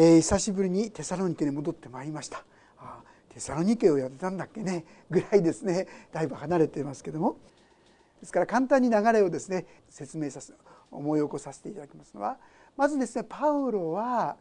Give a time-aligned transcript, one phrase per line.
[0.00, 2.44] えー、久しぶりにテサロニケに戻ってまいりました。
[2.78, 3.00] あ
[3.34, 4.84] テサロニケをやってたんだっけね。
[5.10, 5.88] ぐらいですね。
[6.12, 7.36] だいぶ離れてますけども。
[8.20, 10.52] ですから簡単に流れをですね説明させ
[10.92, 12.36] 思い起こさせていただきますのは
[12.76, 14.36] まずですねパウロは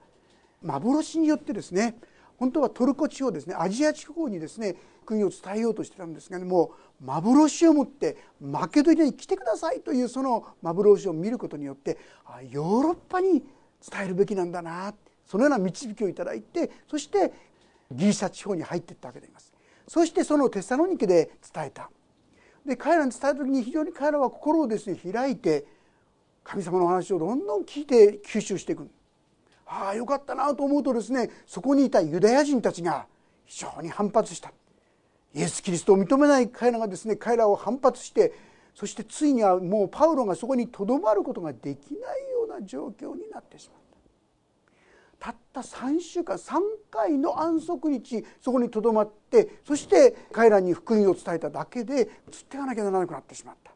[0.62, 1.96] 幻によってですね
[2.37, 6.71] 本当はトルコ地方ですねアジア地方にですね国を伝えようとしてたんですが、ね、も
[7.01, 11.97] う幻を持ってマケドニアに来てくださいというその幻を見ることによって
[12.49, 13.42] ヨーロッパに
[13.87, 14.96] 伝えるべきなんだなっ
[15.28, 17.34] そのような導きをいただいてそして
[17.91, 19.54] ギリシャ地方に入っていったわけであります。
[19.88, 21.90] そしてそのテサロニケで伝えた。
[22.66, 25.66] で彼らに伝えた時に非常に彼らは心をですね開いて
[26.44, 28.90] 神様の話をどんどん聞いて吸収していく。
[29.66, 33.05] ああよかったなと思うとですねそこにいたユダヤ人たちが
[33.46, 34.52] 非常に反発した。
[35.34, 38.34] イエス・キリストを認めない彼らがですね彼らを反発して
[38.73, 43.82] そしてついにはもうパウロがそこにとどまることができないような状況になってしまっ
[45.20, 46.59] たった3週間3
[46.91, 52.07] 回の安息日そこにとどまってそして彼らに福音を伝えただけで移っ
[52.48, 53.71] ていかなきゃならなくなってしまった。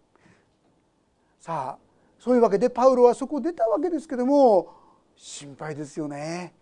[1.39, 4.72] さあそういうわけでパウロはそこを出たわけですけども
[5.16, 6.53] 心配ですよね。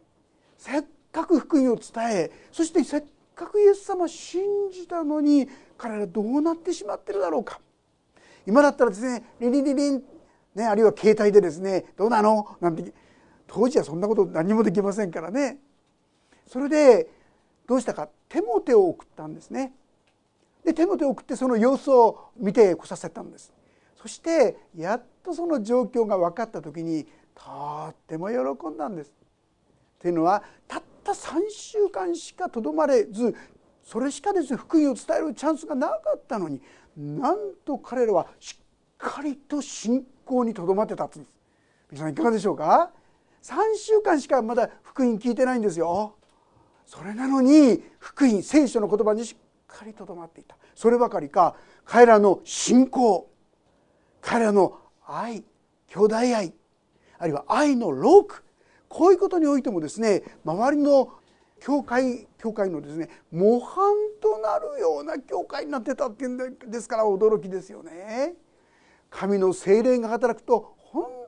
[0.57, 3.03] せっかく福音を伝えそしてせっ
[3.35, 7.59] かくイエス様信じたのに彼らどうなってしまってるだろうか。
[8.45, 10.03] 今だったらですねリリリリン、
[10.55, 12.93] ね、あるいは携帯でですね「どうなの?」なんて
[13.49, 15.57] 当時はそんなこと何もできませんからね。
[16.45, 17.09] それで
[17.67, 18.07] どうしたか。
[18.29, 19.73] テモテを送ったんですね。
[20.63, 23.51] でテモテを送ってその様子を見てこさせたんです。
[23.95, 27.43] そしてやっとその状況が分かった時にと
[27.89, 29.11] っても喜んだんです。
[29.99, 33.35] というのはたった3週間しかとどまれず
[33.83, 36.61] それしかですね福音を伝えるチャンスがなかったのに
[36.95, 38.63] なんと彼らはしっ
[38.97, 41.21] かりと信仰にとどまってたんです。
[41.91, 42.91] 皆さんいかがでしょうか。
[43.43, 46.15] 3週間しかまだ福音聞いてないんですよ。
[46.85, 49.37] それなのに福音聖書の言葉にしっ
[49.67, 53.29] かりとどまっていたそればかりか彼らの信仰
[54.21, 55.43] 彼らの愛
[55.87, 56.53] 兄弟愛
[57.19, 58.43] あるいは愛のローク
[58.87, 61.11] こういうことにおいてもですね周りの
[61.59, 68.33] 教会教会のですね模範となるような教会になってたっていうんですから驚きですよね。
[69.11, 70.75] 神の精霊が働くと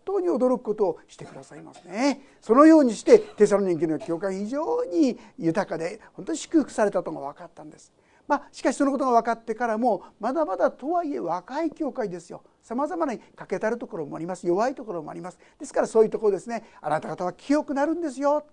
[0.06, 2.22] 当に驚くことをしてくださいますね。
[2.42, 7.92] そのようにしてテサロニケの教会非常に豊かで本当に祝福されたとが分かったんです。
[8.28, 12.44] まあ、しかしそのことが分かってからもまだまだとはいえ若い教会ですよ。
[12.62, 14.48] さまざまな欠けたるところもあります。
[14.48, 15.40] 弱いところもあります。
[15.60, 18.46] ですからそういうところですねあなた方は清くなるんですよ。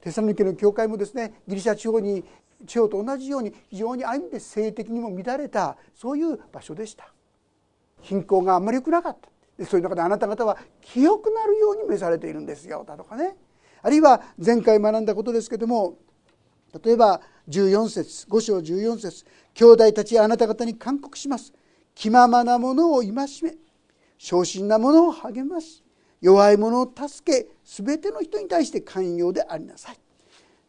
[0.00, 2.24] テサロニケの教会もですねギリシャ地方に
[2.66, 7.12] 地方と同じように非常にある意味で性的にも乱れたそういう場所でした。
[8.02, 9.28] 貧困があんまり良くなかった。
[9.66, 13.36] そういう中であなた方は清くなるように召されているんですよだとかね。
[13.82, 15.98] あるいは前回学んだことですけども
[16.84, 21.52] 例えば14節5章14節兄弟たちあなた方に勧告します。
[21.94, 23.26] 気ままなものを戒め
[24.16, 25.82] 昇進なものを励ます。
[26.20, 29.96] 弱い者を助け全ての人に対して寛容でありなさい。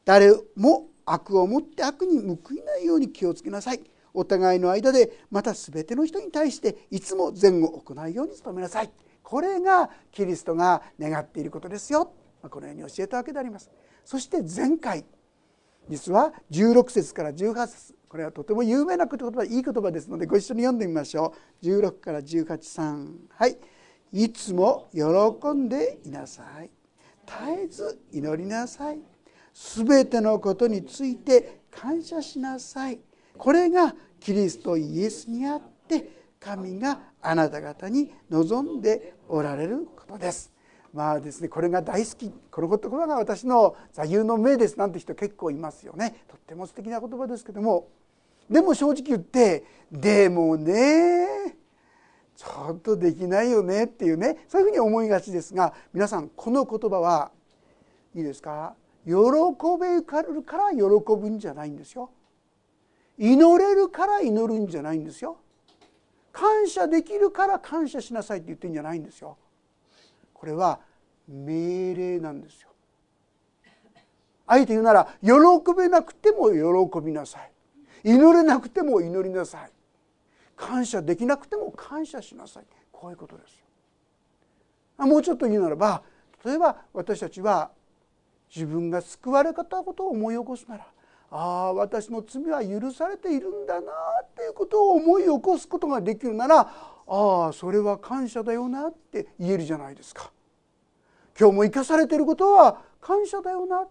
[0.05, 3.81] 誰も悪をもって悪に報いないように気をつけなさい。
[4.13, 8.91] お互いの間でまた全ての人に対していつも善を行うように努めなさい。
[9.23, 12.13] これがキリストが願っていることですよ。
[12.49, 13.69] このように教えたわけであります。
[14.03, 15.05] そして前回
[15.89, 21.65] 実は16節から18節これはとても有名な言葉いい言葉ですのでご一緒に読んでみましょう。
[21.65, 23.57] 16から183はい。
[24.11, 25.01] いつも喜
[25.53, 26.69] んでいなさい。
[27.25, 28.99] 絶えず祈りなさい。
[29.53, 32.99] すべてのことについて感謝しなさい。
[33.37, 40.51] これがキリストイエスにあって神があなた方に望んでおられることです。
[40.93, 46.23] まあですねこれが大好きこの言葉が私の座右の銘ですなんて人結構いますよね。
[46.27, 47.87] とっても素敵な言葉ですけども。
[48.49, 51.55] でも正直言ってでもね
[52.35, 57.31] ちょっとできないよねっていうねそういうふうに思いがちですが皆さんこの言葉は
[58.13, 58.75] いいですか？
[59.05, 59.13] 喜
[59.79, 60.21] べるか
[60.57, 62.09] ら喜ぶんじゃないんですよ。
[63.21, 65.37] 祈れるから祈るんじゃないんですよ。
[66.31, 69.37] 感謝できるから感謝しなさいって言ってんじゃないんですよ。
[70.33, 70.79] これは
[71.27, 72.69] 命令なんですよ。
[74.47, 75.29] あえて言うなら喜
[75.77, 77.51] べなくても喜びなさい。
[78.03, 79.71] 祈れなくても祈りなさい。
[80.55, 82.63] 感謝できなくても感謝しなさい。
[82.91, 83.59] こういうことです
[84.97, 85.05] よ。
[85.05, 86.01] もうちょっと言うならば
[86.43, 87.69] 例えば私たちは
[88.53, 90.87] 自分が救われたことを思い起こすなら
[91.33, 91.37] あ
[91.69, 93.91] あ私の罪は許されているんだな
[94.23, 100.31] っていうことを思い起こすことができるならああそれは感謝だよなって言えるじゃないですか。
[101.39, 103.87] 今日も生かされていることは感謝だよな。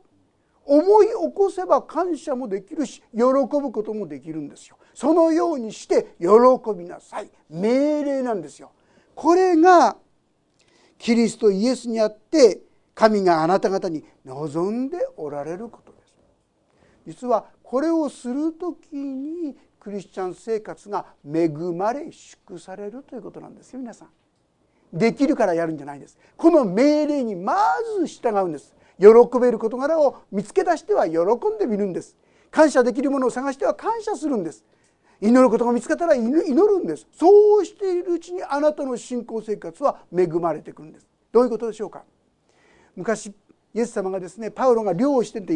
[0.66, 4.76] 思い起こせば感謝もできるし喜ぶこともできるんですよ。
[4.92, 6.28] そのようにして喜
[6.76, 7.30] びなさい。
[7.48, 8.70] 命令なんですよ。
[9.14, 9.96] これが
[10.98, 12.60] キリストイエスにあって
[12.94, 15.99] 神があなた方に望んでおられること。
[17.10, 24.08] 実はこれをする時にクリスチャン生活が恵まれ祝されるということなんですよ皆さん。
[24.92, 26.16] できるからやるんじゃないです。
[26.36, 27.56] この命令にま
[27.98, 28.76] ず従うんです。
[28.98, 29.06] 喜
[29.40, 31.18] べる事柄を見つけ出しては喜
[31.52, 32.16] んでみるんです。
[32.50, 34.64] 感謝できるものを探しては感謝するんです。
[35.20, 37.08] 祈ることが見つかったら祈るんです。
[37.12, 41.06] そうしているうちにあなたの信仰生活は恵まれてくるんです。
[41.32, 42.04] どういうことでしょうか。
[42.94, 43.32] 昔
[43.72, 45.54] イエス様がですねパウロが漁をしてて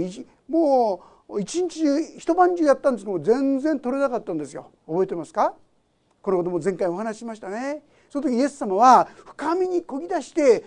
[0.48, 4.70] もう一日中一晩中やったんですけども全然取れなかったんですよ。
[4.86, 5.54] 覚えてますか？
[6.22, 7.82] このことも前回お話ししましたね。
[8.10, 10.64] その時イエス様は深みにこぎ出して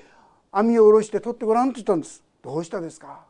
[0.51, 2.23] 網を下ろして取ってごらんって言ったんです。
[2.41, 3.25] どうしたですか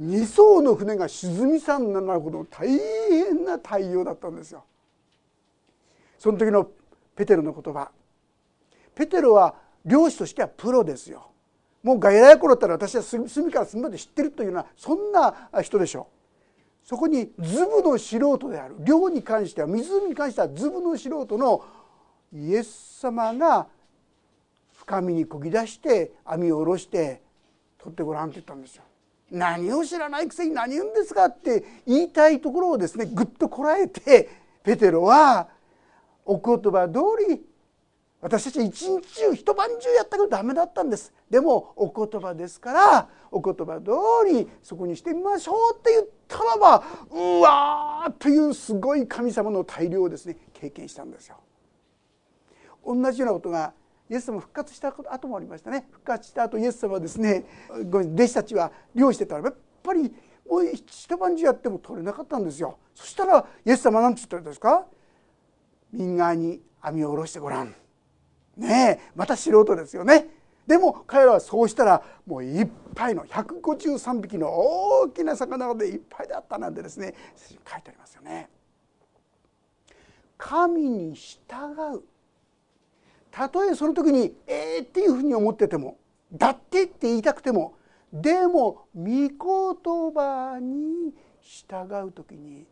[0.00, 4.64] ？2艘の船が沈みさんなるほど大変な対応だったんですよ。
[6.18, 6.70] その時の
[7.14, 7.90] ペテロの言葉。
[8.94, 9.54] ペテロは
[9.84, 11.30] 漁師としてはプロですよ。
[11.86, 16.08] もうガイラヤ頃だったら私は隅から隅まで知ってるというようなそんな人でしょ
[16.84, 21.64] うそこにズブの素人である漁に関しては湖に関してはズブの素人の
[22.32, 23.68] イエス様が
[24.74, 27.22] 深みにこぎ出して網を下ろして
[27.78, 28.82] 取ってごらんって言ったんですよ。
[29.30, 34.28] 何を知らないくせに何言うんですかって言いたいところをですねぐっとこらえて
[34.64, 35.46] ペテロは
[36.24, 37.40] お言葉通り
[38.26, 41.14] 私たち一日中一晩中やったけどダメだったんです。
[41.30, 43.92] でもお言葉ですからお言葉通
[44.28, 51.36] りそこにしてみましょうって言ったらばうわーというすごい神様の大量をですね経験したんですよ。
[52.84, 53.72] 同じようなことが
[54.10, 55.86] イエス様復活した後もありましたね。
[55.92, 60.12] 復活した後イエス様はですね弟子たちは漁してたらやっぱり
[60.50, 62.76] もう一晩中やっても取れなかったんですよ。
[62.92, 64.84] そしたらイエス様は何て言ったんですか？
[65.92, 67.72] 右側に網を下ろしてごらん。
[68.56, 70.28] ねえまた素人ですよね
[70.66, 78.48] でも彼らはそうしたらもういっぱいの153匹の大きな魚でいっぱいだったなんてですね書いてありますよね。
[80.38, 81.38] 神に従
[81.96, 82.02] う
[83.30, 85.98] たとえその時に「ええー」っていうふうに思ってても
[86.32, 87.74] 「だって」って言いたくても
[88.12, 89.30] でも御言
[90.12, 92.66] 葉に従う時に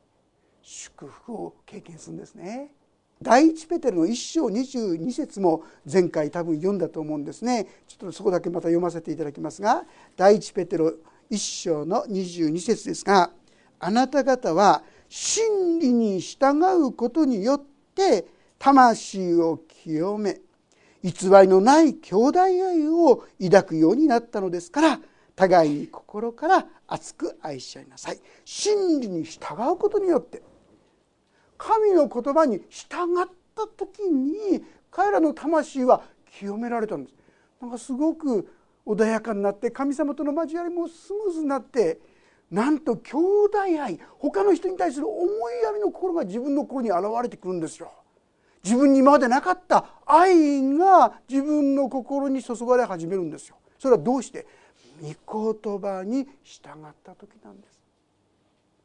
[0.63, 2.73] 祝福を経験するんですね。
[3.23, 7.67] 第一ペテルの1章22節も前回多分読んだと思うんですね。
[7.87, 9.85] ちょっとそこだけまた読ませていただきますが
[10.17, 10.93] 第一ペテロ
[11.31, 13.31] 1章の22節ですが
[13.81, 17.63] 「あなた方は真理に従うことによっ
[17.95, 18.27] て
[18.59, 20.41] 魂を清め
[21.03, 25.01] 偽りのない兄弟愛を抱くようになったのですから
[25.37, 28.21] 互いに心から熱く愛し合いなさい。
[28.45, 30.43] 真理に従うことによって
[31.57, 36.03] 神の言葉に従った時に彼らの魂は
[36.39, 37.15] 清められたんです
[37.61, 38.49] なんかすごく
[38.87, 41.99] 穏やかになって神様との交わりもスムーズになって
[42.51, 43.17] なんと兄
[43.47, 47.91] 弟愛他の人に対する思いやりの心が自分の心に現れてくるんですよ。
[48.63, 53.57] 自分に今までなかった愛が自分の心に注がれ始めるんですよ。
[53.79, 54.47] それはどうして？
[55.01, 57.74] 御言葉に従った時なんです。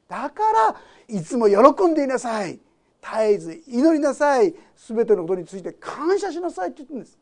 [0.09, 0.75] だから
[1.07, 2.59] いつも喜んでいなさい。
[3.01, 4.53] 絶えず祈りなさい。
[4.75, 7.17] 全てのことについて感謝しなさいって言ってるんです。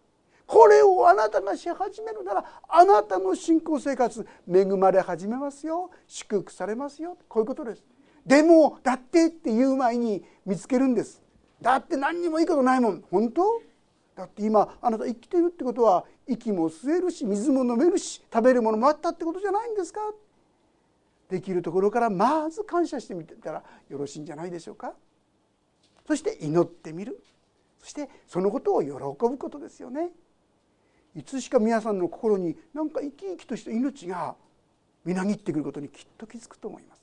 [0.48, 5.92] これをあなたがし始めるならあなたの信仰生活恵まれ始めますよ。
[6.08, 7.18] 祝福されますよ。
[7.28, 7.84] こういうことです。
[8.26, 11.22] でもだってって言う前に見つけるんです。
[11.62, 13.04] だって何にもいいことないもん。
[13.12, 13.62] 本当？
[14.16, 20.00] だって今あなた生きてるってことは息も吸えるし水も飲めるし食べるものもあったってことじゃないんですか？
[21.30, 24.94] できるところからまず感謝してみてたらよろしいんじゃないでしょうか。
[26.08, 27.22] そして祈ってみる。
[27.80, 30.12] そしてそのことを喜ぶことですよね。
[31.16, 34.36] いつしか皆さんの心になんか生き生きとした命が
[35.04, 37.02] みなぎってくることにきっと気づくと思います。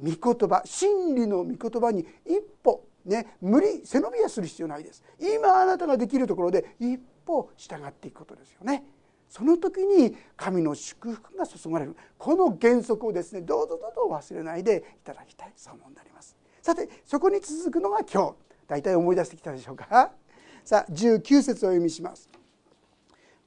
[0.00, 5.02] 御言葉真理の御言葉に一歩ね、無理背伸びはする必要ないです。
[5.20, 8.84] 今あなたができるところで一歩従っていくことですよね。
[9.28, 11.96] その時に神の祝福が注がれる。
[12.18, 15.52] この原則をですねどうぞどうぞ忘れないでいただきたい。
[15.56, 16.36] そう思うんであります。
[16.62, 18.34] さてそこに続くのが今日。
[18.66, 20.12] 大体思い出してきたでしょうか？
[20.64, 22.28] さあ19節を読みします。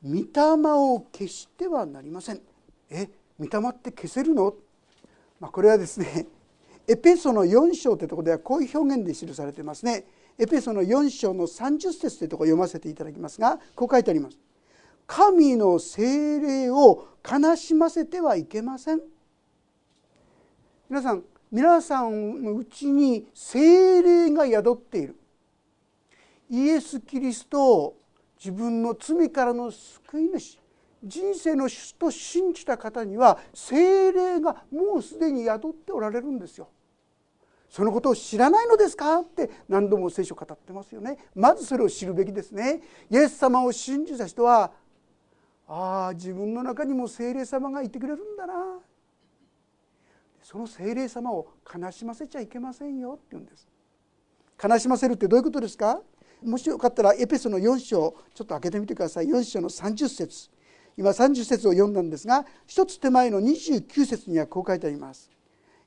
[0.03, 0.21] 御霊
[0.73, 2.41] を消してはなりません。
[2.89, 4.53] え御霊って消せるの、
[5.39, 6.27] まあ、これはですね
[6.87, 10.05] エペソの4章というところではこういう表現で記されていますね。
[10.37, 14.37] エペソの4章の30節というところを読ませていただきますがこう書いてあります。
[15.07, 19.01] 神の精霊を悲しませてはいけません
[20.89, 25.15] 皆さん皆さんのうちに精霊が宿っている
[26.49, 27.97] イエス・キリストを
[28.37, 30.59] 自分の罪からの救い主
[31.03, 36.69] 人生の主と信じた方には精霊がもうすでに宿っておられるんですよ。
[37.69, 39.19] そのことを知らないのですか？
[39.19, 41.17] って何度も聖書語ってますよね。
[41.35, 42.81] まずそれを知るべきですね。
[43.11, 44.71] イエス様を信じた人は
[45.67, 48.53] ああ自分の中にも精霊様がいてくれるんだな。
[50.41, 53.15] その精霊様を悲しませちゃいけませんよ。
[53.15, 53.67] って言うんです。
[54.63, 56.01] 悲しませるってどういうことですか？
[56.41, 59.25] もしよかったらエペソの4章ちょっと開けてみてください。
[59.27, 60.49] 4章の30節。
[60.95, 65.29] 今30節を読んだんですが一つ手前の29節にはこう書いてあります。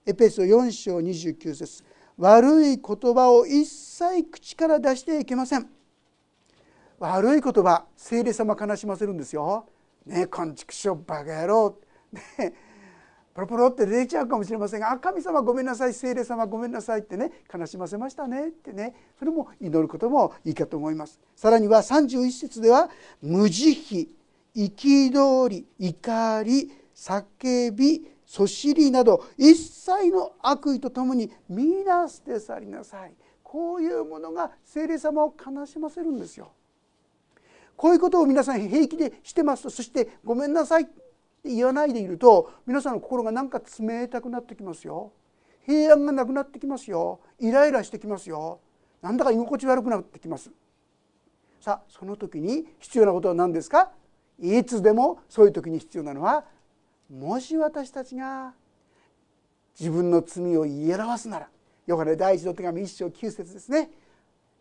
[0.04, 1.82] エペソ4章29節。
[2.18, 5.66] 悪い言葉を一切口から出していけません。
[7.00, 9.66] 悪い言葉聖霊様悲しませるんですよ。
[10.04, 11.78] ねこんちくしょバカ野郎、
[12.12, 12.52] ね、
[13.32, 21.18] ポロポロって出ちゃうかもしれませんが「あ神様ごめんなさい聖霊様ごめんなさい」ってね悲しませましたねってねそれも祈ることもいいかと思います。
[21.34, 22.90] さらには31節では
[23.22, 23.70] 「無慈
[24.54, 36.52] 悲憤り怒り叫びそしりなど一切の悪意とともに見出して去りなさい」こういうものが聖霊様を悲しませるんですよ。
[37.80, 40.92] こういうことを皆さん平気でしてますとそして「ごめんなさい」って
[41.44, 45.12] 言わないでいると皆さんの心がなんか冷たくなってきますよ。
[45.64, 47.20] 平安がなくなってきますよ。
[47.38, 48.60] イライラしてきますよ。
[49.00, 50.50] なんだか居心地悪くなってきます。
[51.58, 53.92] さあその時に必要なことは何ですか？
[54.38, 56.44] いつでもそういう時に必要なのは
[57.08, 58.52] もし私たちが
[59.78, 61.48] 自分の罪を言い表すなら
[61.86, 63.90] ヨハネ第一の手紙一章九節ですね。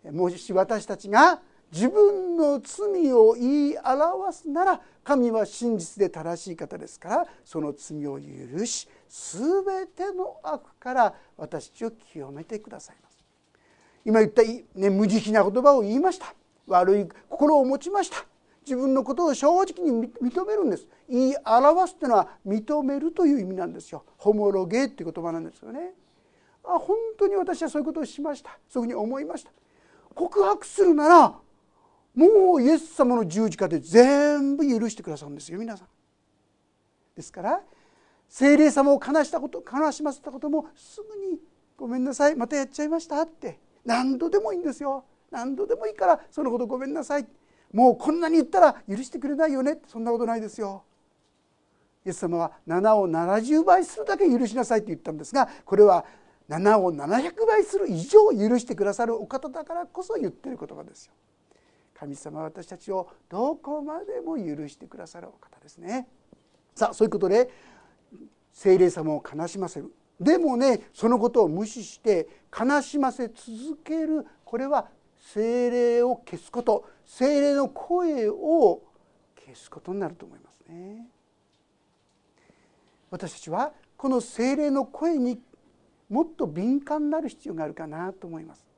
[0.09, 13.23] もし私たちが自分の罪を言い表すなら神は真実で正しい方ですからその罪を許し全ての悪から私たちを清めてくださいます。
[14.05, 16.33] 今言った、ね、無慈悲な言葉を言いました。
[16.67, 18.25] 悪い心を持ちました。
[18.65, 20.87] 自分のことを正直に認めるんです。
[21.09, 24.03] 言い表すというのは認めるという意味なんですよ。
[24.17, 25.93] ホモロゲーっていう言葉なんですよね。
[26.63, 28.57] あ本当に私はそういうことをしました。
[28.69, 29.51] そういうふうに思いました。
[30.13, 31.35] 告白するなら
[32.15, 35.87] もうイエス様の十字架で全部許してくださるんですよ皆さん。
[37.15, 37.61] ですから
[38.27, 41.39] 精霊様を悲したこと悲しませたこともすぐに
[41.75, 47.27] 「ごめんなさいまたやっちゃいました」って何度でもいいんですよ何度でもいいからそのことごめんなさい
[47.73, 50.83] もうこんなに言ったら許してくれないよねそんなことないですよ。
[52.05, 56.05] イエス様は7を70倍するだけ許しなさいって言ったんですがこれは
[56.47, 61.13] 7を700倍する以上許してくださるお方だからこそ言ってる言葉ですよ。
[61.99, 66.07] 神様は私たちをどこまでも許してくださるお方ですね。
[66.73, 67.49] さあそういうことで
[68.53, 72.27] 精霊様を悲しませるでもねそのことを無視して
[72.57, 74.87] 悲しませ続けるこれは
[75.17, 78.81] 精霊を消すこと精霊の声を
[79.45, 81.05] 消すことになると思いますね。
[83.11, 85.41] 私たちはこの精霊の声に
[86.09, 88.68] もっと敏感になる必要があるかなと思います。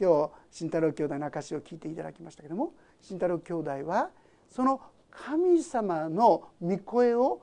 [0.00, 4.08] 今日慎太郎兄弟の証を聞いていただきましたけども慎太郎兄弟は
[4.48, 4.80] その
[5.10, 7.42] 神様の御声を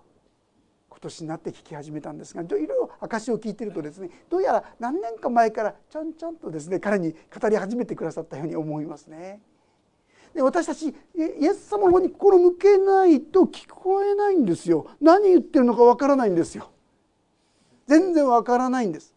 [0.89, 9.39] 今年になって聞き始めたんですがいろいろ証を聞いてるとですねどうやら何年か前からちょんちょんとですね彼に語り始めてくださったように思いますね。
[10.33, 10.93] で私たちイ
[11.45, 14.87] エス様の方に心向けないと聞こえないんですよ。
[14.99, 16.71] 何言ってるのかわからないんですよ。
[17.85, 19.13] 全然わからないんです。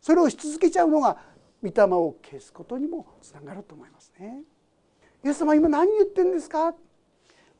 [0.00, 1.18] それをし続けちゃうのが
[1.62, 4.42] 御霊を消すことにもつながると思いますね。
[5.24, 6.74] イエス様今何言ってんですか？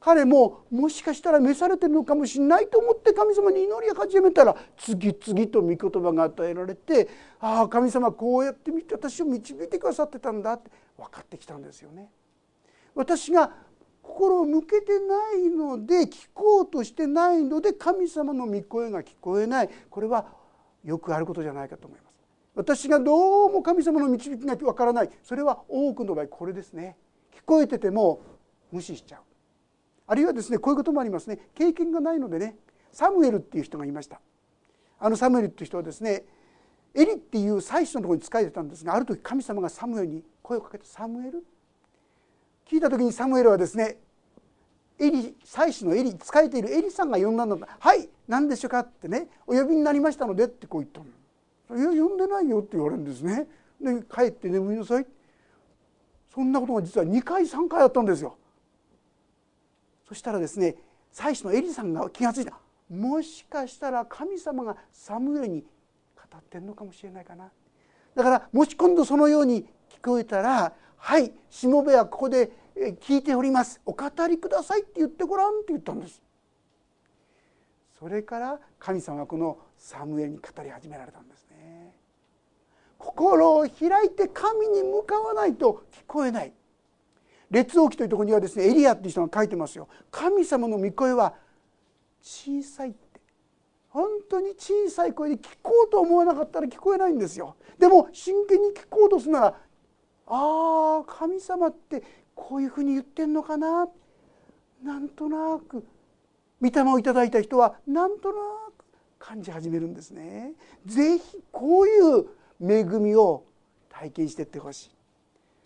[0.00, 7.06] 彼ももしかしたら召されてるのかもしれないと思って神様に祈り始めたら次々と御言葉が与えられて
[7.38, 12.10] ああ神様こうやって見て私を導いてくださってたんだって分かってきたんですよね。
[12.94, 13.52] 私が
[14.02, 20.24] 心を向けてないので聞こうとしてないので神様の御声が聞こえないこれは
[20.82, 22.09] よくあることじゃないかと思います。
[22.54, 26.96] 私がどうも神様の導きがわからないそれは多くの場合これですね
[27.34, 28.20] 聞こえてても
[28.72, 29.20] 無視しちゃう
[30.06, 32.56] あるいはですねこういうこともありますね経験がないのでね
[32.92, 34.20] サムエルっていう人がいました
[34.98, 36.24] あのサムエルっていう人はですね
[36.94, 41.44] エリっていう祭司のところに仕えてたんですがある時神様がサムエルに声をかけて「サムエル?」
[42.68, 43.98] 聞いた時にサムエルはですね
[44.98, 51.06] エリ祭司のエリ仕えているエリさんが呼んだんだ「はい何でしょうか?」ってね「お呼びになりましたので」ってこう言ったの。
[51.76, 53.48] 「いや呼んでないよ」って言われるんですね。
[53.80, 55.06] で帰って眠りなさい。
[56.32, 58.36] そんなことが実は2回3回あったんですよ。
[60.06, 60.76] そしたらですね
[61.12, 62.58] 祭司のエリさんが気が付いた。
[62.88, 67.50] もしかしたら神様がサムエルに語ってんのかもしれないかな。
[68.14, 72.50] だからもし今度そのように聞こえたら「はいしもべはここで
[73.00, 73.80] 聞いております。
[73.86, 76.20] お語りください」って言ってごらんって言ったんです。
[77.98, 81.46] それから神様はこのサムエルに語り始められたんです
[83.00, 86.52] 心を開いて神に向かわないと聞こえない。
[87.50, 89.88] 列王記というところにはですねエリアっていう人が書いてますよ。
[90.10, 91.34] 神様の御声は
[92.22, 92.98] 小さいって。
[93.88, 97.56] 本当に小さい声で聞こうと思わなかったら聞こえないんですよ。
[97.78, 99.54] でも真剣に聞こうとするならあ
[100.26, 102.04] あ神様って
[102.34, 103.88] こういうふうに言ってんのかな。
[104.84, 105.84] なんとなく
[106.60, 108.34] 御霊をいただいた人はなんとな
[108.76, 108.84] く
[109.18, 110.52] 感じ始めるんですね。
[110.84, 112.26] ぜひこういう
[112.62, 113.44] 恵みを
[113.88, 114.90] 体験していってほしい。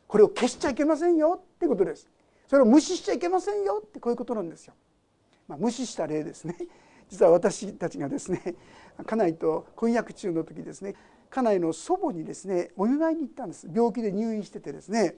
[0.06, 2.08] これを消しちゃいけませんよってことです。
[2.48, 4.74] それを無視しちゃいけませんよってこういうことなんですよ、
[5.48, 6.56] まあ、無視した例ですね。
[7.08, 8.54] 実は私たちがですね
[9.04, 10.94] 家内と婚約中の時ですね
[11.30, 13.68] 家内の祖母にですねお見舞いに行ったんです。
[13.72, 15.16] 病気で入院しててですね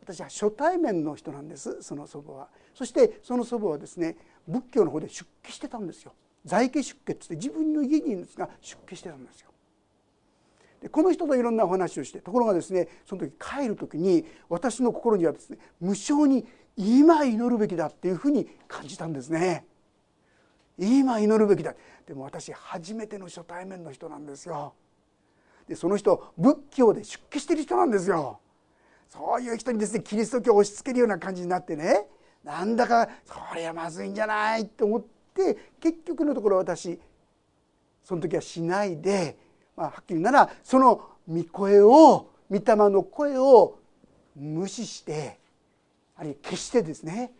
[0.00, 2.48] 私は初対面の人なんですその祖母は。
[2.74, 6.14] そしてその祖母はですね仏教の方で出家してたんですよ。
[6.44, 9.47] 在家出家って自分の家にいるんですが出家してたんですよ。
[10.82, 19.66] でこの人といろんなお話をしてところがですねその時帰る時に私の心にはですね無償に今祈るべきだっていうふうに感じたんですね。
[20.78, 21.74] 今祈るべきだ。
[22.06, 24.74] でも私初めての初対面の人なんですよ。
[25.66, 28.38] でその人仏教で出家してる人なんですよ。
[29.08, 32.06] そういう人にですねキリスト教を押し付けるような感じになってね
[32.44, 35.04] なんだかそれはまずいんじゃないと思っ
[35.34, 37.00] て結局のところ私
[38.04, 39.36] その時はしないで、
[39.78, 43.78] まあ、はっきりならその御声を御霊の声を
[44.34, 45.38] 無視して
[46.16, 47.30] あるいは消してですね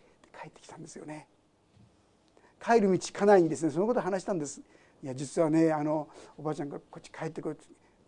[0.41, 1.27] 帰ってきたんですよね。
[2.63, 4.61] 帰る道家内にですねそのことを話したんです。
[5.03, 7.57] いや実はねあのおばあちゃんがこっち帰ってくる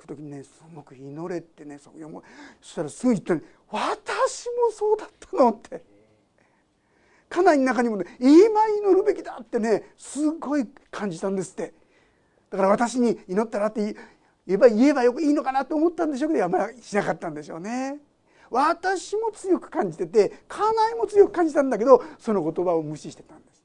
[0.08, 5.84] 時にねすごく祈れってねそそしたらすぐ言ったね「私もそうだったの」って
[7.30, 11.74] 家内の中にもね今祈るべきだってねすごい感じたんですって
[12.50, 13.96] だから私に祈ったらって
[14.52, 18.00] 言えば言えばよくいいのかなと思ったんでしょうけどあまりしなかったんでしょうね。
[18.50, 23.64] 私も強く感じてて家内も強く感じたんだけどその言葉を無視してたんです。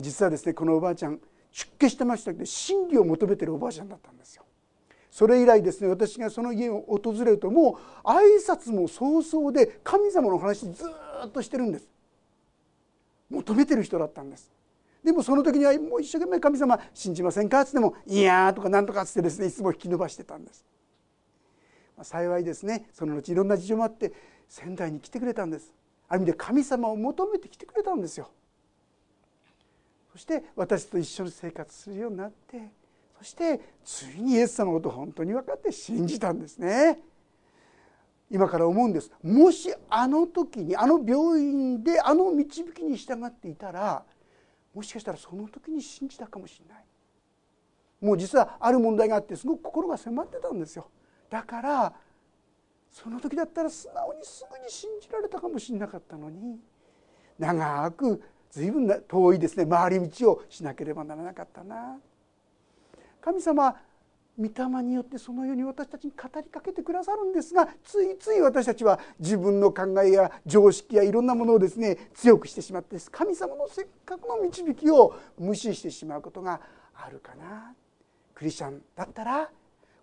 [0.00, 1.18] 実はですねこのおばあちゃん
[1.50, 4.44] 出家してましたけど真理を求めてるおばあちゃんだったんですよ。
[5.10, 10.84] それ以来ですね私がその家を訪れるともう挨拶も早々で神様の話ず
[11.26, 11.88] っとしてるんです。
[13.30, 14.50] 求めてる人だったんです。
[15.06, 17.60] でもその時にはもう一生懸命神様信じませんか？
[17.60, 20.66] っつっても「いや」とか何とかっつってですねいつも引き伸ばしてたんです、
[21.96, 24.12] まあ、幸いですねその後いろんな事情もあって
[24.48, 25.72] 仙台に来てくれたんです。
[26.08, 28.28] ある意味で神様を求めてきてくれたんですよ。
[30.10, 32.68] そして私と一緒に生活するようになって
[33.18, 36.98] そしてついにイエス様のことを本当に分かって信じたんですね。
[38.28, 39.12] 今から思うんです。
[39.22, 44.04] もしあの時にあの病院であの導きに従っていたら
[44.76, 46.84] もしかしたらその時に信じたかもしれない。
[47.98, 50.90] もう実はある問題があってすごく心が迫ってたんですよ。
[51.30, 51.94] だから
[52.92, 56.60] その時だったら素直にすぐに信じられたかもしれなかったのに
[57.38, 61.98] 長く随分遠いですね回り道をしなければならなかったな。
[63.22, 63.74] 神様
[64.38, 76.60] 御霊によってそのように私たちに語りかけてくださるんですがついつい私たちは自分の考えや常識やいろんなものをですね強くしてしまって神様のせっかくの導きを無視してしまうことが
[76.94, 77.72] あるかな
[78.34, 79.50] クリスチャンだったら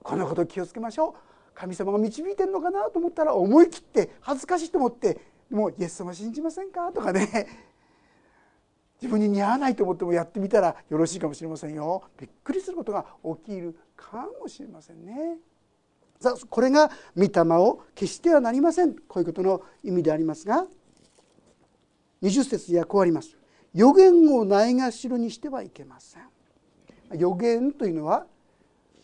[0.02, 1.14] このこと気をつけましょう。
[1.56, 5.20] 神様が導いてるのかなと思ったら思い切って恥ずかしいと思って
[5.52, 6.92] もうイエス様信じませんか？
[6.92, 7.48] とかね。
[9.00, 11.74] 自分に似合わないと思ってもやってみたらよろしいかもしれません。
[11.76, 13.06] よびっくりすることが
[13.46, 13.78] 起きる
[14.12, 15.38] かもしれませんね。
[16.20, 18.96] さあこれが御霊を決してはなりません。
[18.96, 20.66] こういうことの意味でありますが
[22.22, 23.38] 20節にはこうあります。
[23.74, 26.24] 予言をないがしろにしてはいけません。
[27.18, 28.26] 予言というのは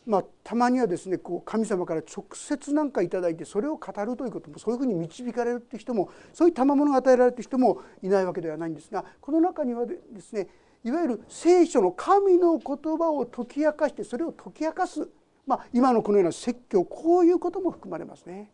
[0.09, 10.47] まあ、たまにはですねこう神様から直接何か頂いてそれを語るということもそういうふうに導かれるっていう人もそういう賜物が与えられてる人もいないわけではないんですがこの中にはですね
[10.83, 15.09] いわゆる聖書の神の言葉を解き明かしてそれを解き明かす、
[15.45, 18.51] まあ、今のこのような説教こういうことも含まれますね。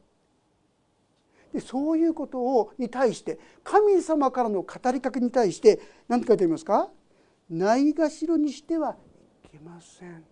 [1.54, 6.90] でそういうことをに対して神様からの語りかけに対して何て書いてありますか？
[7.50, 8.98] ないがしろにしては
[9.46, 10.24] いけません。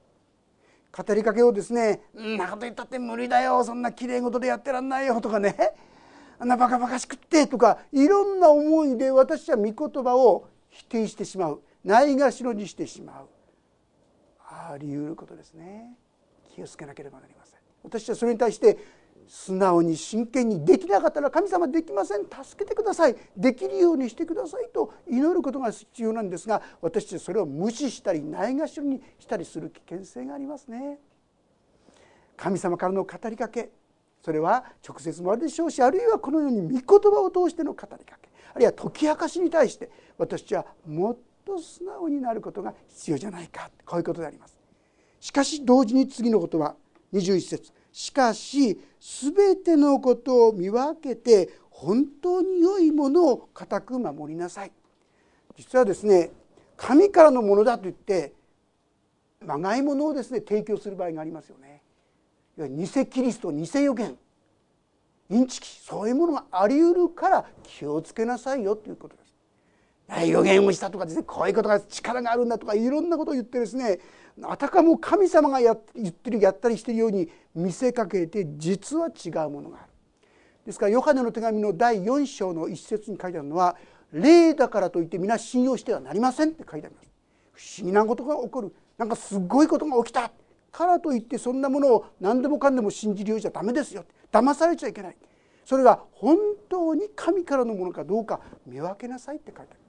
[0.95, 5.55] 語りかけをですね「んなこと言ったって無理だよそんなきれい事でやってらんないよ」とかね
[6.37, 13.27] あんなバカバカしくってとかいろんな思いで私は御言葉を否定してしまうないがしろにしてしまう。
[14.39, 15.97] あり得ることですね。
[16.53, 17.59] 気をつけなければなりません。
[17.83, 18.77] 私はそれに対して
[19.27, 22.23] 素直に真剣にできなかったら神様できません。
[22.23, 23.15] 助けてください。
[23.35, 30.99] できるようにしてくださいと祈ることが必要なんですが私たちはそれを無視したりないがしろにしたりする危険性がありますね。
[32.37, 33.71] 神様からの語りかけ。
[34.21, 38.29] それは直接もあるでしょうしあるいはこのように御言葉を通しての語りかけ。
[38.53, 43.69] あるいは解き明かしに対して私はもっと素直になることが必要じゃないか。
[43.85, 44.57] こういうことであります。
[45.19, 46.75] しかし同時に次の言葉
[47.13, 47.71] 21節。
[47.91, 54.71] しかし全てのことを見分けて本当に良いものを固く守りなさい。
[55.55, 56.31] 実はですね
[56.75, 58.33] 神からのものだと言って
[59.45, 61.81] まがいものをですね提供する場合がありますよね。
[62.57, 64.17] 偽キリスト偽予言。
[65.29, 65.67] インチキ。
[65.67, 69.22] そういうものがあり得るから気をつけなさいよということです。
[70.25, 73.99] 予言をしたとかですねこういうことが力があるんだとかいろんなことを言ってですね
[74.43, 79.93] あたかも神様がや言ってるやったりしてるように見せかけて実は違うものがある。
[80.65, 83.75] ですからヨハネの手紙の第4章の一節に書いてあるのは
[84.13, 87.11] 「霊だからといって皆信用してはなりません」って書いてあります。
[87.51, 88.73] 不思議なことが起こる。
[88.97, 90.31] なんかすごいことが起きた。
[90.71, 94.05] からといってそんなものを何でもかんでも信じるようじゃダメですよ。
[94.31, 95.17] 騙されちゃいけない。
[95.65, 96.37] それが本
[96.67, 99.82] 当に神からのものかどうか見分けなさいって書いてある。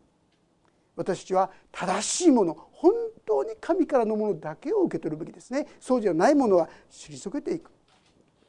[0.96, 2.92] 私たちは正しいもの本
[3.26, 5.66] 当に神からのものだけを受け取るべきですね。
[5.80, 7.70] そうじゃないものは退けていく。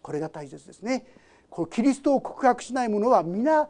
[0.01, 1.05] これが大切ですね。
[1.49, 3.67] このキリストを告白しないものは皆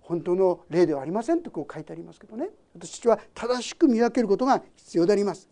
[0.00, 2.50] 本当の霊ではありませんとこう書いてありますけどね。
[2.74, 5.48] 私たちは正しく見分けることが必要であります。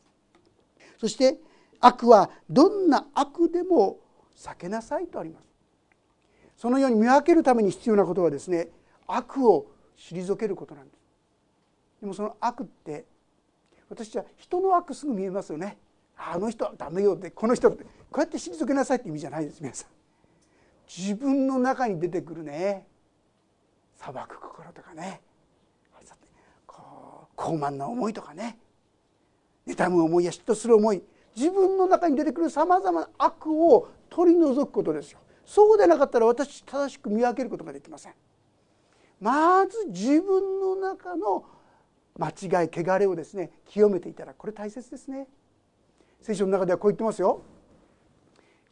[0.99, 1.39] そして
[1.81, 3.99] 悪はどんな悪でも
[4.37, 5.49] 避けなさいとあります。
[6.57, 8.69] そのように見分けるために必要なことはですね
[9.07, 9.67] 悪を
[9.99, 11.06] 退けることなんです。
[12.07, 13.05] でもその悪って
[13.91, 15.77] 私は人の悪すぐ見えますよね。
[16.17, 19.91] あの人はダメよってこの人ってこうやって退けなさいって意味じゃないです皆さん。
[20.89, 22.87] 自分の中に出てくるね。
[23.97, 25.21] 裁く心とかね。
[26.65, 28.57] こう高慢な思いとかね。
[29.67, 31.03] 妬む思いや嫉妬する思い。
[31.35, 35.19] 自分の中に出てくるさまざまな悪を取り除くことですよ。
[35.45, 38.15] そうでなかったら私正しく見分けることができません。
[39.19, 41.47] まず自分の中の
[42.19, 45.27] 間違い汚れをですね清めていたらこれ大切ですね。
[46.23, 47.43] 聖書の中ではこう言ってますよ。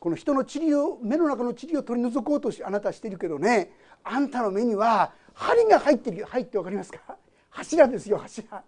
[0.00, 3.70] この人の塵を目の中の塵を取り除こうとあなたはしているけどね
[4.02, 7.16] あんたの目には針が入ってる入って分かりますか？
[7.50, 8.62] 柱ですよ柱。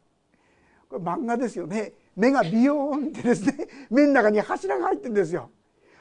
[0.88, 1.92] これ漫画ですよね。
[2.14, 5.50] 目がビヨーンってですね目の中に柱が入ってるんですよ。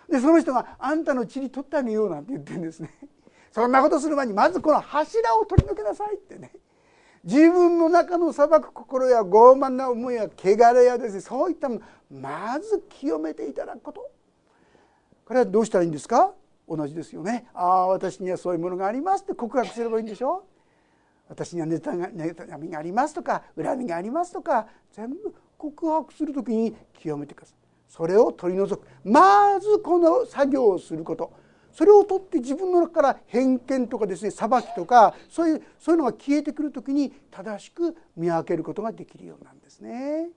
[0.09, 2.89] でその人が「あんたの塵取ってあげよう」なんて言ってるんですね。
[3.51, 6.51] そんなことする前にまずこの柱を取り除けなさいってね。
[7.25, 11.81] 自分の中の裁く心や傲慢な思いや汚れやですねそういったもの
[12.21, 14.11] まず清めていただくこと。
[15.25, 16.33] これはどうしたらいいんですか？
[16.69, 17.47] 同じですよね。
[17.53, 20.45] ああ私にはそういうものがありますって告白すればいいんでしょ？
[21.27, 27.55] 私には妬みがありますとか恨みがありますとか全部告白する時に清めてください。
[27.87, 28.87] それを取り除く。
[29.03, 31.33] まずこの作業をすること。
[31.75, 40.29] それを取って自分の中から偏見とかですね裁きとかそういうそういうのが消えてくる時に正しく見分けることができるようなんですね。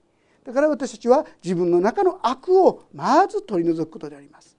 [0.45, 4.59] だから私たちは自分の中の悪をまず取り除くことであります。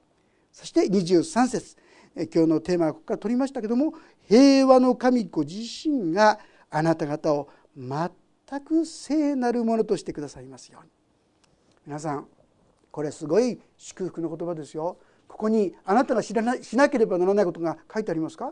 [0.54, 1.76] そして23節
[2.16, 3.94] 今日のテーマはここから取りましたけども
[4.30, 6.40] 平和の神ご自身が
[6.70, 8.10] あなた方を全
[8.62, 10.92] く聖なるものとしてくださいますように。
[11.86, 12.26] 皆さん
[12.90, 14.98] これすごい祝福の言葉ですよ。
[15.30, 18.52] ここにあなたが知らないしなければならないことが書いてありますか？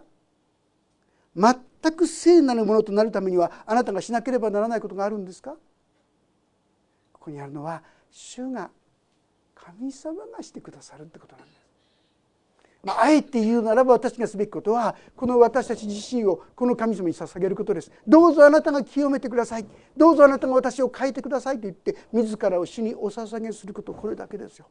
[1.36, 1.56] 全
[1.94, 5.56] く聖なるものとなるためにはあなたがしなければならないことがあるんですか？
[7.12, 8.70] ここにあるのは主が
[9.54, 11.60] 神様がしてくださるってことなんです。
[12.84, 17.92] まあ、あえて言うならば私がすべきことはこの私たち自身をこの神様に捧げることです。
[18.08, 19.66] どうぞあなたが清めてください。
[19.98, 24.68] どうぞあなたが私を変えてくださいと言って自らを主にお捧げすることこれだけですよ。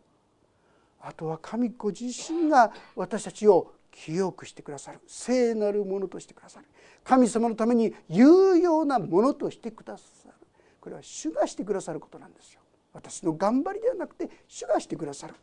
[1.06, 4.98] あとは神子自身が私たちを清くしてくださる。
[5.06, 6.66] 聖なるものとしてくださる。
[7.04, 10.32] 神様のために有用なものとしてくださる。
[10.80, 12.60] これは主がしてくださることなんですよ。
[12.92, 15.34] 私の頑張りではなくて主がしてくださる。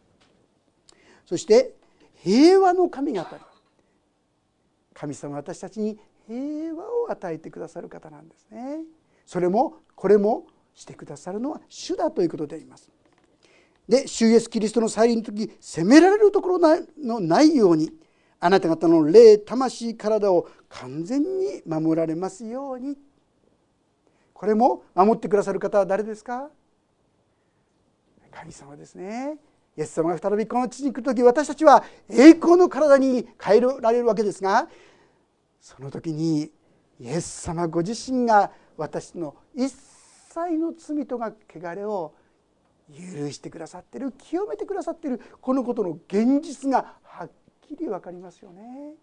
[1.26, 1.76] そして
[2.16, 3.26] 平和の神が
[4.94, 5.98] 神様は私たちに
[6.28, 8.80] 平和を与えてくださる方なんですね。
[9.26, 12.90] それもこれもしてくださるのは主だということであります。
[13.88, 16.60] で主イエスキリストの再臨の時責められるところ
[16.98, 17.92] のないように
[18.40, 22.98] あなた方の霊魂体を完全に守られますように。
[24.34, 26.50] これも守ってくださる方は誰ですか？
[28.32, 29.38] 神様ですね。
[29.78, 34.68] イエス様が再びこの地に来る時私たちは栄光の体に変えられるわけですが
[35.62, 36.52] その時に
[37.00, 42.14] イエス様ご自身が私の一切の罪とが汚れを
[42.92, 48.94] 許してくださってる清めてくださってるこのことの現実がはっきり分かりますよね。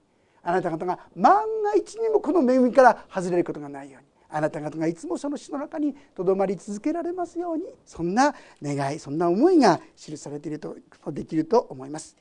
[0.43, 10.77] あなた方が万が一にもこの恵みから外れることがないようにあなた方がいつもその死の中にとどまり続けられますようにそんな願いそんな思いが記されていると
[11.09, 12.17] できると思います。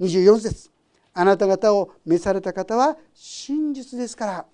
[0.00, 0.70] 24節
[1.12, 4.46] あなた方を召された方は真実ですから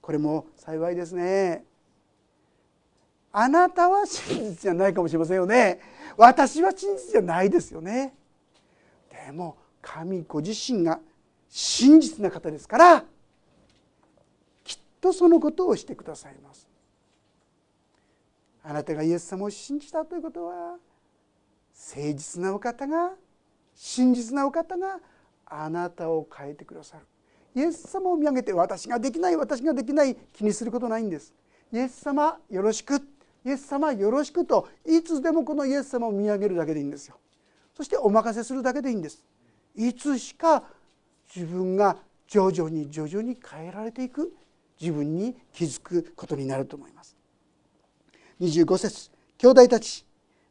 [0.00, 1.64] これも幸いですね。
[3.38, 5.78] あなたは真実じゃないかもしれませんよね。
[6.16, 8.14] 私は真実じゃないですよね。
[9.10, 11.00] でも神ご自身が
[11.50, 13.04] 真実な方ですから
[14.64, 16.66] きっとそのことをしてくださいます。
[18.64, 20.78] あなたがイエス様を信じたということは
[21.74, 23.10] 誠実なお方が
[23.74, 24.98] 真実なお方が
[25.44, 27.04] あなたを変えてくださる。
[27.54, 31.34] イエス様を見上げて私ができない私ができない気にすることないんです。
[31.70, 33.14] イエス様よろしく。
[33.46, 37.16] イエス様よろしくといつでもこのイエス様を見上げるだけでいいんですよ。
[37.76, 39.22] そしてお任せするだけでいいんです。
[39.76, 40.64] いつしか
[41.32, 44.34] 自分が徐々に徐々に変えられていく。
[44.80, 47.16] 自分に気づくことになると思います。
[48.40, 49.10] 25節。
[49.38, 50.04] 兄弟たち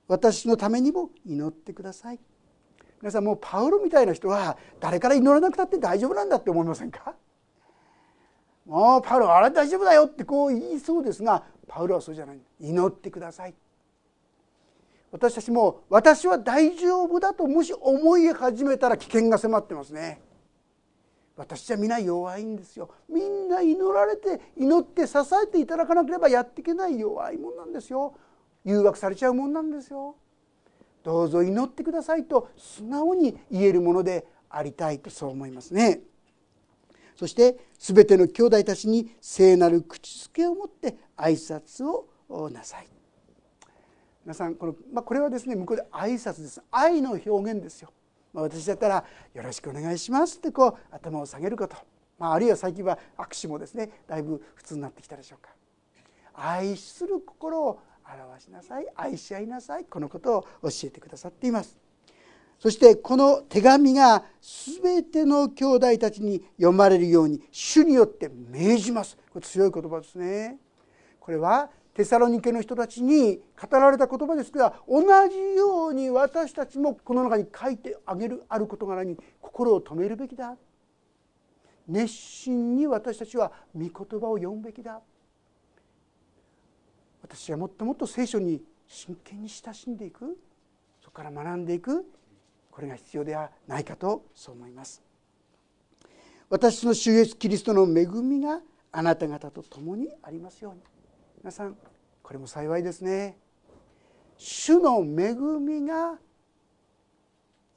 [0.08, 2.20] 私のためにも祈ってください。
[3.02, 7.14] 皆さんもうパウロみたいな人は誰から祈らなくたって大丈夫なんだって思いませんか？
[8.66, 12.40] もうパウロあれ大丈夫だよってこう言いそうですがパウロはそうじゃない。
[12.60, 13.54] 祈ってください。
[15.12, 20.20] 私たちも私は大丈夫だともし思い始めたら危険が迫ってますね。
[21.38, 22.90] 私じゃ皆弱いんですよ。
[23.10, 28.14] みんな祈られて祈って支えていただかなければやっていけない弱いもんなんですよ。
[28.64, 30.16] 誘惑されちゃうもんなんですよ。
[31.04, 36.02] どうぞ祈ってくださいと素直に言えるものでありたいとそう思いますね。
[37.16, 42.88] そして全ての兄弟たちに聖なる口づけを持って挨拶をなさい。
[44.24, 46.62] 皆さんこの、まあ、これはですね向こうで挨拶です。
[46.72, 47.92] 愛の表現ですよ、
[48.34, 51.76] まあ、私だったら「よろしくお願いします」ってこう頭を下げること、
[52.18, 55.52] まあ、あるいは最近は握手もですねだいぶ普通になってきたでしょうか。
[56.34, 58.88] 愛する心を表しなさい。
[58.96, 59.86] 愛し合いなさい。
[59.86, 61.78] このことを教えてくださっています。
[62.60, 64.24] そしてこの手紙が
[64.82, 69.18] 全ての兄弟たちに読まれるように主によって命じます。
[69.32, 70.58] これ強い言葉ですね。
[71.26, 80.56] これはテサロニケの人たちに語られた言葉ですが同じように私たちもこの中に書いてあげるある事柄に心を止めるべきだ。
[81.88, 85.02] 熱心に私たちは御言葉を読むべきだ。
[87.24, 90.38] 私はもっともっと聖書に真剣に親しんでいく。
[91.02, 92.06] そこから学んでいく。
[92.70, 95.02] これが必要ではないかとそう思います。
[96.52, 98.60] 私の主イエスキリストの恵みが
[98.92, 100.82] あなた方と共にありますように。
[101.46, 101.78] 皆さん
[102.24, 103.38] これも幸いですね。
[104.36, 106.14] 主の恵みが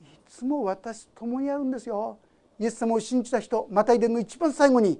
[0.01, 2.19] いつも私と共にあるんですよ。
[2.59, 4.99] イエス様を信じた人またいでの一番最後に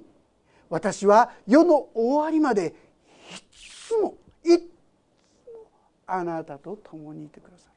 [0.69, 2.73] 私は世の終わりまでい
[3.87, 4.67] つもいつも
[6.05, 7.71] あなたと共にいてくださる。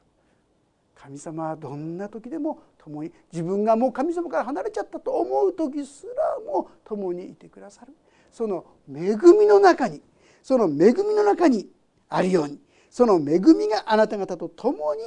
[0.93, 7.95] 神様はどんな時でも共に自分がもう神様から離れちゃったと思う時すらも共にいてくださる。
[8.31, 10.03] その恵みの中に
[10.43, 11.67] その恵みの中に
[12.09, 12.59] あるように
[12.91, 15.01] その恵みがあなた方と共に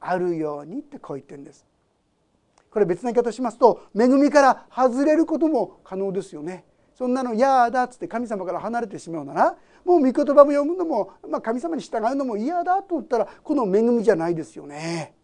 [0.00, 1.64] あるようにってこう言ってるんです。
[2.70, 6.64] これ別な言い方しますと恵みから外れることも可能ですよね。
[6.94, 15.14] そんなの嫌だっつって神様から離れてしまうならもう御言葉も読むのも、まあ、神様に従うのも嫌だと言ったらこの恵みじゃないですよね。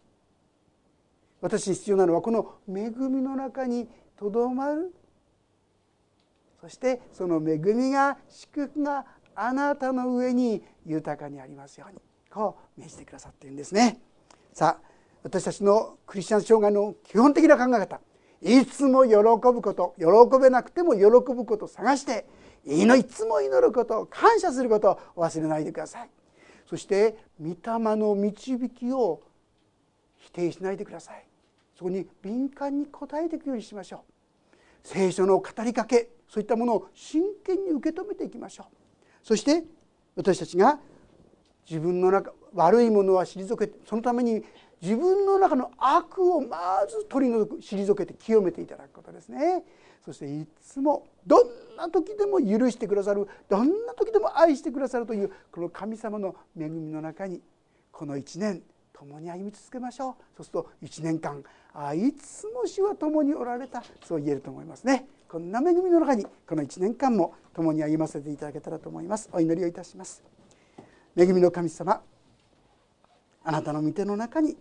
[1.41, 4.93] 私に必要なのはこの恵みの中にとどまる。
[6.61, 13.99] そしてその恵みが祝福があなたの上に豊かにありますようにこう命じてくださっているんですね。
[14.53, 14.87] さあ
[15.23, 17.99] 私たちのクリスチャン障害の基本的な考え方。
[18.41, 20.05] いつも喜ぶこと喜
[20.39, 22.27] べなくても喜ぶことを探して
[22.65, 26.09] いつも祈ること感謝することを忘れないでください。
[26.67, 29.21] そして御霊の導きを
[30.17, 31.25] 否定しないでください。
[31.77, 34.57] そこに敏感に応えていくようにしましょう。
[34.83, 38.84] 聖書の語りかけそういったものを真剣に受け止めていきましょう。
[39.25, 39.63] そして
[40.15, 40.77] 私たちが
[41.67, 44.43] 自分の中悪いものは退けてそのために
[44.79, 49.63] 自分の中の悪をまず取り除く退けて清めていただくことですね。
[50.05, 57.41] そしていつもどんな時でも許してくださるどんな時でも愛してくださるというこの神様の恵みの中に
[57.91, 58.61] この1年
[58.93, 60.13] 共に歩み続けましょう。
[60.37, 65.07] そうすると1年間あいつも主は共におられたそう言えると思いますね。
[65.27, 69.29] こんな恵みの中にこの1年間も共に歩ませていただけたらと思います。
[69.31, 70.21] お祈りをいたします。
[71.15, 72.01] 恵みの神様
[73.45, 74.57] あなたの御手の中に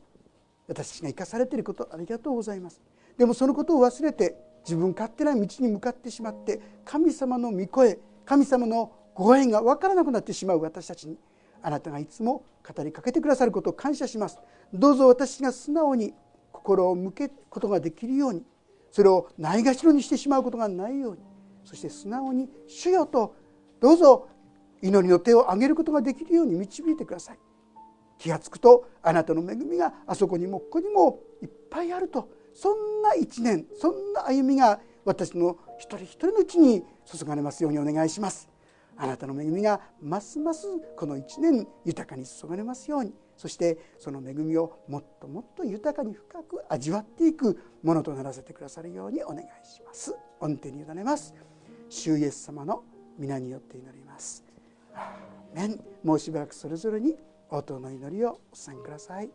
[0.68, 2.80] 私たちが生かされていることありがとうございます。
[3.18, 11.18] でもそのことを忘れて自分勝手な道に向かってしまって神様の御声神様のご縁が分からなくなってしまう私たちに
[11.62, 14.38] あなたがいつも語りかけてくださることを感謝します。
[14.72, 16.14] どうぞ私が素直に
[16.52, 18.44] 心を向けることができるように
[18.92, 21.33] それをないがしろにしてしまうことがないように
[21.64, 23.34] そして素直に「主よ」と
[23.80, 24.28] どうぞ
[24.82, 27.38] 祈りの手を挙げることができるように導いてください。
[28.18, 32.28] 気が付くとあなたの恵みがあそこにもここにもいっぱいあると。
[32.52, 38.48] そんな一年そんな歩みが私の一人一人のうちに注がれますようにお願いします。
[38.96, 43.12] あなたの恵みがますますこの一年豊かに注がれますように。
[43.36, 50.14] そしてその恵みをもっともっと豊かに深く味わっていくものとならせてくださるようにお願いします。
[50.38, 51.34] 御手に委ねます。
[51.94, 52.82] 主イエス様の
[53.18, 54.44] 皆によって祈ります。
[54.94, 55.80] アーメン。
[56.02, 57.16] もうしばらくそれぞれに
[57.50, 59.30] 応答の祈りをお伝えください。